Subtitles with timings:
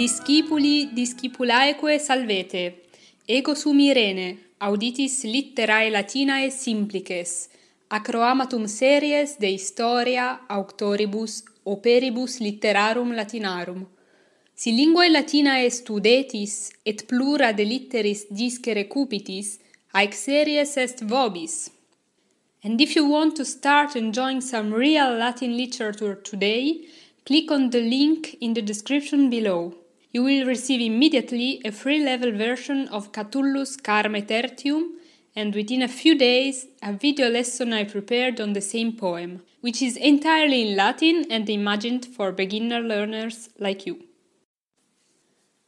[0.00, 2.84] Discipuli discipulaeque salvete,
[3.26, 7.50] ego sum Irene, auditis litterae Latinae simplices,
[7.90, 13.82] acroamatum series de historia auctoribus operibus litterarum latinarum.
[14.54, 19.58] Si linguae Latinae studetis et plura de litteris discere cupitis,
[19.92, 21.68] haec series est vobis.
[22.64, 26.88] And if you want to start enjoying some real Latin literature today,
[27.26, 29.74] click on the link in the description below
[30.12, 34.96] you will receive immediately a free level version of Catullus Carme Tertium
[35.36, 39.80] and within a few days a video lesson I prepared on the same poem, which
[39.80, 43.98] is entirely in Latin and imagined for beginner learners like you.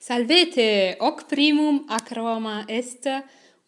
[0.00, 3.06] Salvete hoc primum ac Roma est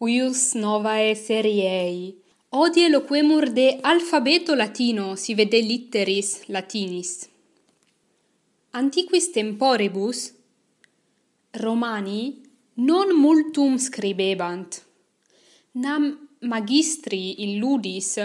[0.01, 2.15] uius novae seriei.
[2.51, 7.29] Odie loquemur de alfabeto latino si vede litteris latinis.
[8.73, 10.36] Antiquis temporibus
[11.57, 12.39] Romani
[12.75, 14.83] non multum scribebant.
[15.71, 18.19] Nam magistri illudis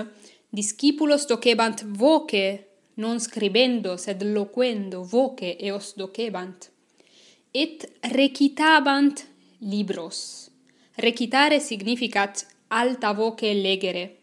[0.50, 6.70] discipulos docebant voce, non scribendo, sed loquendo voce eos docebant.
[7.50, 9.24] Et recitabant
[9.60, 10.50] libros.
[10.96, 14.18] Recitare significat alta voce legere.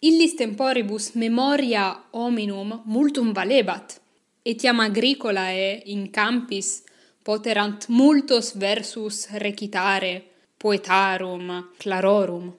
[0.00, 4.00] Illis temporibus memoria hominum multum valebat,
[4.42, 6.82] etiam agricola e in campis
[7.22, 10.24] poterant multos versus recitare
[10.56, 12.52] poetarum clarorum.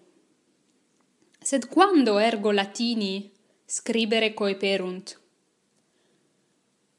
[1.39, 3.29] Sed quando ergo latini
[3.65, 5.19] scribere coeperunt?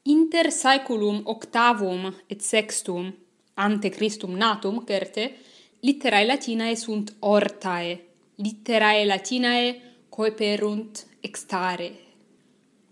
[0.03, 3.13] Inter saeculum octavum et sextum
[3.55, 5.35] ante Christum natum, certe,
[5.79, 7.99] litterae Latinae sunt hortae,
[8.35, 11.91] litterae Latinae coeperunt extare.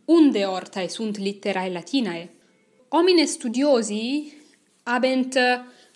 [0.05, 2.29] Unde hortae sunt litterae Latinae?
[2.89, 4.42] Homines studiosi
[4.85, 5.38] habent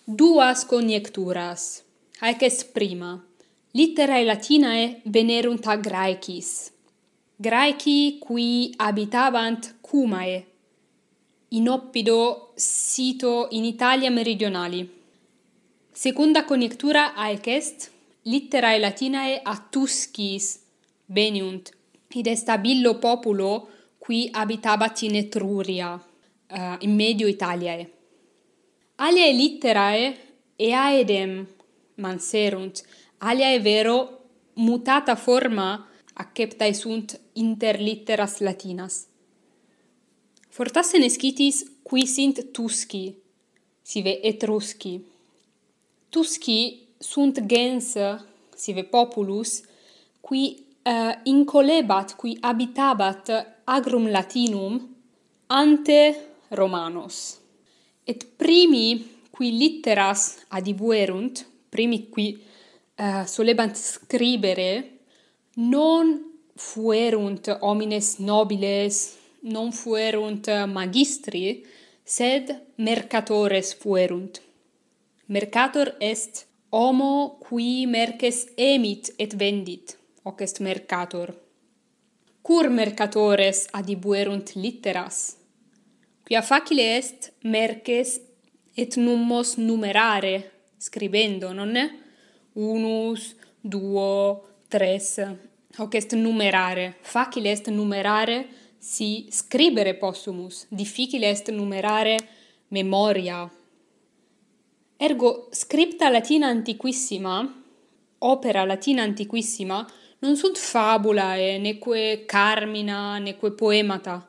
[0.04, 1.84] duas conjecturas.
[2.20, 3.22] Haec est prima.
[3.72, 6.72] Litterae Latinae venerunt a Graecis.
[7.36, 10.44] Graeci qui habitavant Cumae,
[11.50, 14.88] in oppido sito in Italia meridionali.
[15.92, 17.90] Secunda conjectura haec est,
[18.22, 20.58] litterae Latinae a Tuscis
[21.06, 21.70] veniunt,
[22.14, 25.94] id est abillo populo qui habitabat in Etruria,
[26.50, 27.97] uh, in medio Italiae
[28.98, 30.06] aliae litterae
[30.58, 31.46] eaedem
[32.02, 32.82] manserunt,
[33.20, 33.98] aliae vero
[34.54, 35.68] mutata forma
[36.14, 39.06] acceptae sunt inter litteras latinas.
[40.50, 43.14] Fortasse nescitis qui sint Tusci,
[43.82, 44.98] sive Etrusci.
[46.10, 47.94] Tusci sunt gens,
[48.56, 49.62] sive populus,
[50.20, 53.30] qui uh, incolebat, qui habitabat
[53.64, 54.80] agrum latinum
[55.46, 56.16] ante
[56.50, 57.37] Romanos
[58.08, 58.88] et primi
[59.34, 60.22] qui litteras
[60.56, 64.70] adibuerunt primi qui eh, uh, solebant scribere
[65.54, 66.16] non
[66.54, 68.96] fuerunt homines nobiles
[69.52, 71.62] non fuerunt magistri
[72.02, 72.50] sed
[72.88, 74.40] mercatores fuerunt
[75.26, 79.98] mercator est homo qui merces emit et vendit
[80.28, 81.32] hoc est mercator.
[82.42, 85.37] Cur mercatores adibuerunt litteras?
[86.28, 88.20] Quia facile est merces
[88.74, 92.00] et nummos numerare scribendo, nonne?
[92.52, 95.24] Unus, duo, tres.
[95.78, 96.96] Hoc est numerare.
[97.00, 98.46] Facile est numerare
[98.78, 100.66] si scribere possumus.
[100.68, 102.18] Difficile est numerare
[102.68, 103.50] memoria.
[104.98, 107.64] Ergo scripta latina antiquissima,
[108.18, 114.27] opera latina antiquissima, non sunt fabulae, neque carmina, neque poemata,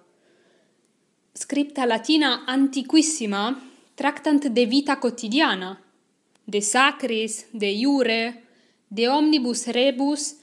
[1.40, 3.58] scripta latina antiquissima
[3.96, 5.80] tractant de vita quotidiana,
[6.44, 8.44] de sacris, de iure,
[8.88, 10.36] de omnibus rebus,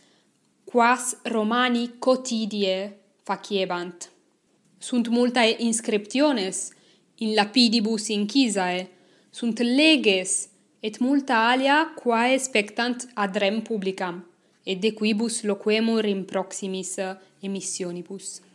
[0.64, 4.10] quas Romani quotidie faciebant.
[4.78, 6.70] Sunt multae inscriptiones
[7.18, 8.88] in lapidibus incisae,
[9.30, 10.48] sunt leges
[10.80, 14.24] et multa alia quae spectant ad rem publicam,
[14.64, 16.96] et de quibus loquemur in proximis
[17.42, 18.45] emissionibus.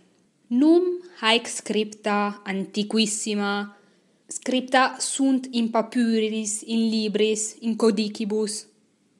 [0.51, 3.73] Num haec scripta antiquissima,
[4.27, 8.65] scripta sunt in papyris, in libris, in codicibus,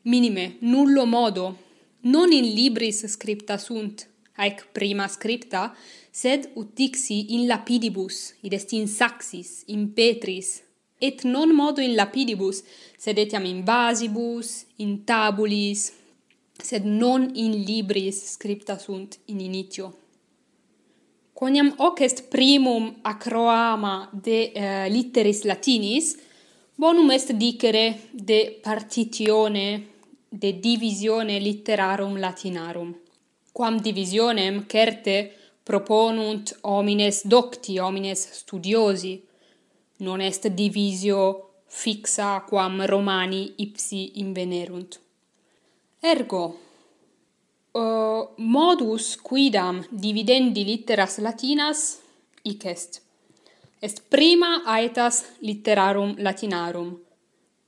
[0.02, 1.58] minime, nullo modo,
[2.02, 5.74] non in libris scripta sunt, haec prima scripta,
[6.12, 10.60] sed ut dixi in lapidibus, id est in saxis, in petris,
[11.00, 12.60] et non modo in lapidibus,
[13.00, 15.94] sed etiam in vasibus, in tabulis,
[16.60, 19.96] sed non in libris scripta sunt in initio
[21.42, 26.16] quoniam hoc est primum acroama de uh, litteris latinis,
[26.76, 29.88] bonum est dicere de partitione,
[30.30, 32.94] de divisione litterarum latinarum.
[33.52, 35.32] Quam divisionem certe
[35.64, 39.20] proponunt homines docti, homines studiosi,
[39.98, 41.24] non est divisio
[41.66, 45.00] fixa quam Romani ipsi invenerunt.
[46.02, 46.60] Ergo,
[47.74, 52.00] uh, modus quidam dividendi litteras latinas
[52.44, 53.02] hic est.
[53.82, 57.00] Est prima aetas litterarum latinarum,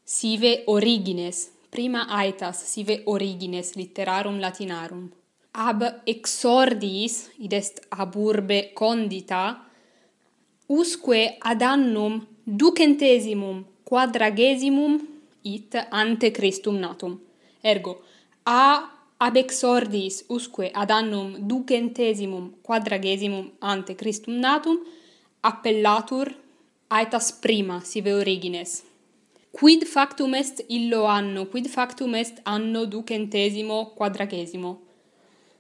[0.06, 5.10] sive origines, prima aetas sive origines litterarum latinarum.
[5.54, 9.66] Ab exordis, id est ab urbe condita,
[10.68, 15.00] usque ad annum ducentesimum quadragesimum
[15.44, 17.20] it ante Christum natum.
[17.62, 18.02] Ergo,
[18.46, 18.90] a
[19.26, 24.78] Ab exordis usque ad annum ducentesimum quadragesimum ante Christum natum
[25.50, 26.28] appellatur
[26.90, 28.84] aetas prima sive origines.
[29.58, 34.72] Quid factum est illo anno, quid factum est anno ducentesimo quadragesimo?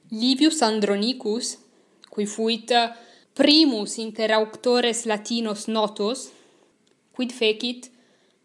[0.09, 1.57] Livius Andronicus,
[2.09, 2.69] qui fuit
[3.33, 6.31] primus inter auctores latinos notos,
[7.15, 7.91] quid fecit,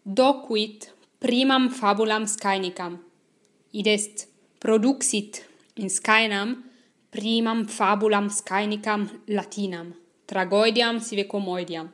[0.04, 3.00] docuit primam fabulam scaenicam.
[3.72, 5.44] Id est produxit
[5.76, 6.64] in Scaenam
[7.10, 9.94] primam fabulam scaenicam latinam,
[10.26, 11.88] tragoidiam sive comoidiam.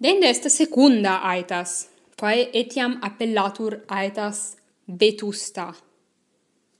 [0.00, 1.88] Dende est secunda aetas,
[2.18, 4.56] quae etiam appellatur aetas
[4.88, 5.74] vetusta.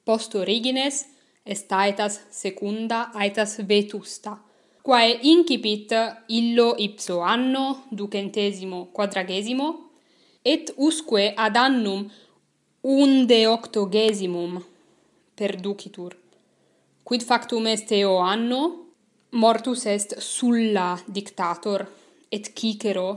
[0.04, 1.06] Post origines
[1.44, 4.38] est aetas secunda aetas vetusta,
[4.82, 5.92] quae incipit
[6.28, 9.68] illo ipso anno ducentesimo quadragesimo,
[10.44, 12.08] et usque ad annum
[12.82, 14.62] unde octogesimum
[15.40, 16.12] perducitur.
[17.04, 18.62] Quid factum est eo anno?
[19.32, 21.86] Mortus est sulla dictator,
[22.30, 23.08] et Cicero,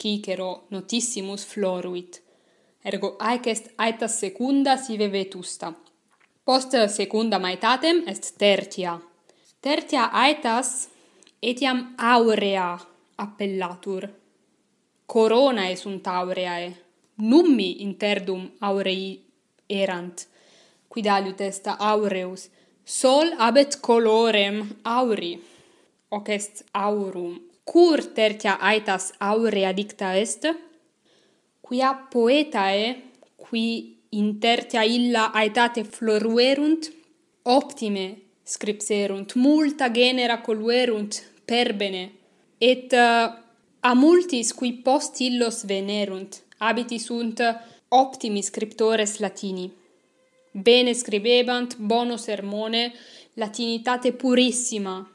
[0.00, 2.22] Cicero notissimus floruit.
[2.84, 5.72] Ergo haec est aetas secunda sive vetusta.
[6.44, 8.98] Post secunda maetatem est tertia.
[9.60, 10.88] Tertia aetas
[11.42, 12.78] etiam aurea
[13.16, 14.08] appellatur.
[15.06, 16.72] Corona sunt aureae.
[17.16, 19.20] Nummi interdum aurei
[19.68, 20.26] erant,
[20.90, 22.48] quid aliut est aureus.
[22.84, 25.38] Sol habet colorem auri.
[26.10, 27.38] Hoc est aurum.
[27.64, 30.42] Cur tertia aetas aurea dicta est?
[31.62, 32.96] Quia poetae
[33.36, 33.66] qui
[34.10, 36.90] in tertia illa aetate floruerunt
[37.42, 38.06] optime
[38.42, 42.04] scripserunt multa genera coluerunt per bene
[42.58, 43.30] et uh,
[43.80, 47.38] a multis qui post illos venerunt habiti sunt
[47.88, 49.70] optimi scriptores latini.
[50.52, 52.92] Bene scribebant, bono sermone,
[53.34, 55.08] latinitate purissima.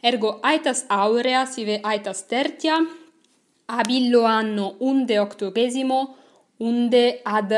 [0.00, 2.76] Ergo aetas aurea sive aetas tertia,
[3.66, 6.16] abillo anno unde octogesimo,
[6.58, 7.50] unde ad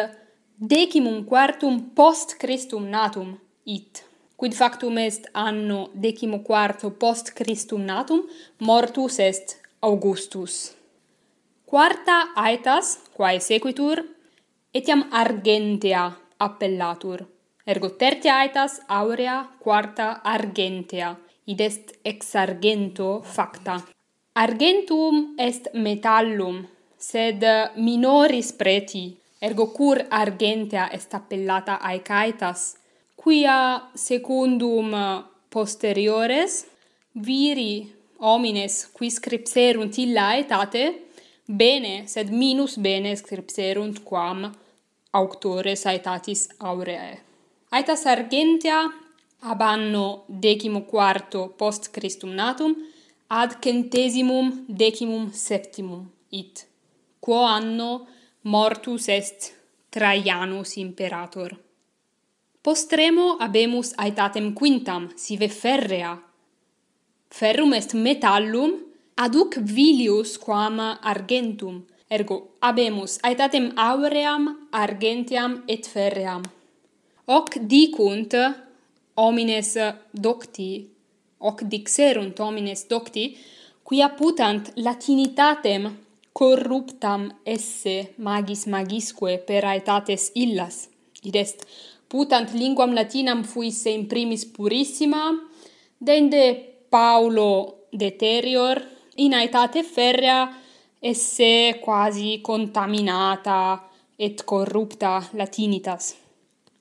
[0.56, 4.02] decimum quartum post Christum natum it.
[4.36, 8.24] Quid factum est anno decimo quarto post Christum natum,
[8.58, 10.74] mortus est Augustus.
[11.66, 14.00] Quarta aetas, quae sequitur,
[14.72, 17.24] etiam argentea appellatur.
[17.66, 21.16] Ergo tertia aetas aurea, quarta argentea,
[21.46, 23.80] id est ex argento facta.
[24.34, 26.60] Argentum est metallum,
[26.96, 27.42] sed
[27.76, 32.76] minoris preti, ergo cur argentea est appellata aecaetas,
[33.16, 34.94] quia secundum
[35.48, 36.66] posteriores
[37.14, 40.84] viri homines qui scripserunt illa aetate,
[41.46, 44.46] bene, sed minus bene scripserunt quam
[45.18, 47.16] auctores aetatis aureae.
[47.72, 48.80] Aetas Argentea
[49.52, 52.74] ab anno decimo quarto post Christum natum
[53.28, 56.66] ad centesimum decimum septimum it,
[57.20, 58.06] quo anno
[58.42, 59.54] mortus est
[59.90, 61.56] Traianus imperator.
[62.62, 66.12] Postremo abemus aetatem quintam, sive ferrea.
[67.30, 68.72] Ferrum est metallum,
[69.16, 76.42] aduc vilius quam argentum, Ergo habemus aetatem auream, argentiam et ferream.
[77.26, 78.34] Hoc dicunt
[79.18, 79.72] homines
[80.12, 80.86] docti,
[81.42, 83.24] hoc dixerunt homines docti,
[83.82, 85.88] quia putant latinitatem
[86.32, 90.86] corruptam esse magis magisque per aetates illas.
[91.26, 91.64] Id est
[92.08, 95.32] putant linguam latinam fuisse in primis purissima,
[95.98, 96.44] dende
[96.88, 98.78] Paulo deterior
[99.16, 100.65] in aetate ferrea
[101.12, 106.16] esse quasi contaminata et corrupta latinitas.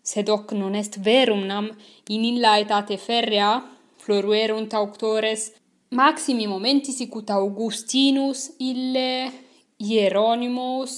[0.02, 1.68] Sed hoc non est verum nam
[2.10, 3.52] in illa etate ferrea
[4.02, 5.42] floruerunt auctores
[5.90, 9.32] maximi momenti sicut Augustinus ille
[9.78, 10.94] Hieronymus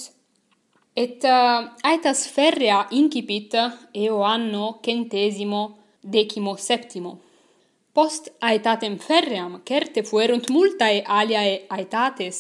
[0.96, 3.54] et uh, aetas ferrea incipit
[3.94, 5.62] eo anno centesimo
[6.02, 7.12] decimo septimo.
[7.94, 12.38] Post aetatem ferream certe fuerunt multae aliae aetates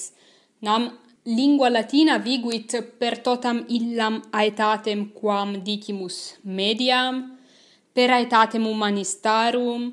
[0.62, 0.84] nam
[1.26, 7.16] lingua latina viguit per totam illam aetatem quam dicimus mediam
[7.94, 9.84] per aetatem humanistarum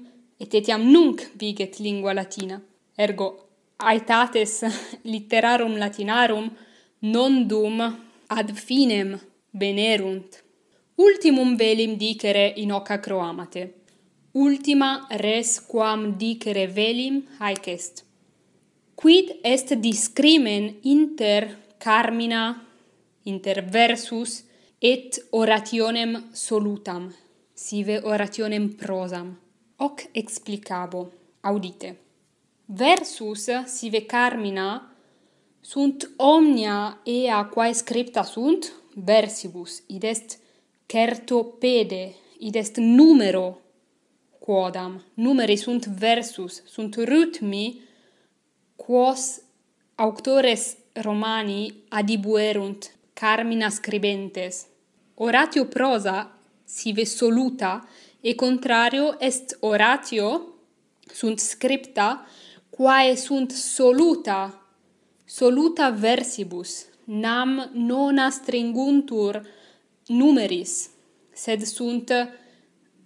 [0.40, 2.60] et etiam nunc viget lingua latina.
[2.96, 3.28] Ergo
[3.78, 4.54] aetates
[5.12, 6.46] literarum latinarum
[7.12, 7.78] non dum
[8.38, 9.10] ad finem
[9.60, 10.42] benerunt
[10.96, 13.62] ultimum velim dicere in hoc acroamate
[14.32, 18.04] ultima res quam dicere velim haec est
[18.94, 22.64] quid est discrimen inter carmina
[23.22, 24.44] inter versus
[24.80, 27.12] et orationem solutam
[27.54, 29.38] sive orationem prosam?
[29.76, 31.12] Hoc explicabo.
[31.40, 31.96] Audite.
[32.66, 34.94] Versus sive carmina
[35.60, 38.72] sunt omnia ea quae scripta sunt?
[38.94, 39.82] Versibus.
[39.86, 40.38] Id est
[40.86, 42.14] certo pede.
[42.38, 43.60] Id est numero
[44.38, 45.02] quodam.
[45.14, 46.62] Numeri sunt versus.
[46.66, 47.80] Sunt rhythmi
[48.76, 49.40] quos
[49.96, 54.66] auctores Romani adibuerunt Carmina scribentes.
[55.16, 56.30] Oratio prosa
[56.64, 57.86] sive soluta
[58.20, 60.54] e contrario est oratio
[61.12, 62.26] sunt scripta
[62.70, 64.60] quae sunt soluta
[65.24, 69.42] soluta versibus nam non astringuntur
[70.06, 70.90] numeris
[71.32, 72.10] sed sunt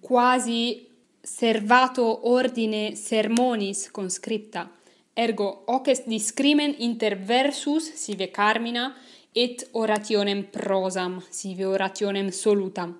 [0.00, 0.86] quasi
[1.20, 4.77] servato ordine sermonis conscripta
[5.18, 8.94] Ergo hoc est discrimen inter versus sive carmina
[9.34, 12.92] et orationem prosam sive orationem solutam.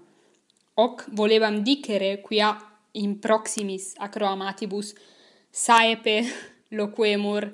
[0.75, 2.49] Hoc volebam dicere quia
[2.95, 4.97] in proximis acroamatibus
[5.51, 6.17] saepe
[6.79, 7.47] loquemur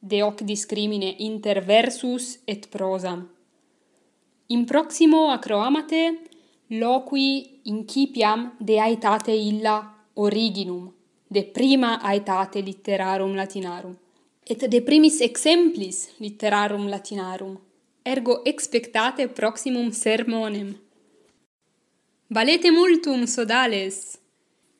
[0.00, 3.22] de hoc discrimine inter versus et prosam.
[4.48, 6.02] In proximo acroamate
[6.70, 9.78] loqui incipiam de aetate illa
[10.14, 10.92] originum,
[11.30, 13.96] de prima aetate litterarum latinarum
[14.48, 17.58] et de primis exemplis literarum latinarum,
[18.04, 20.74] ergo expectate proximum sermonem.
[22.30, 24.18] Valete multum, sodales!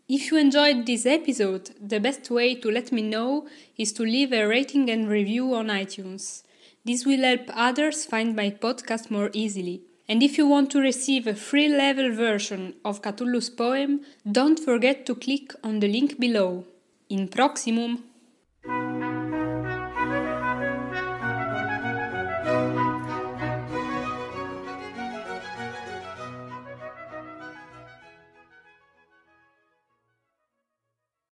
[0.08, 3.46] If you enjoyed this episode, the best way to let me know
[3.76, 6.42] is to leave a rating and review on iTunes.
[6.86, 9.82] This will help others find my podcast more easily.
[10.08, 15.04] And if you want to receive a free level version of Catullus poem, don't forget
[15.04, 16.64] to click on the link below.
[17.10, 18.04] In proximum!